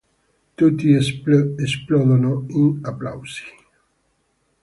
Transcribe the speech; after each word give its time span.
Tutti 0.55 0.93
esplodono 0.95 2.47
in 2.49 2.79
applausi. 2.81 3.43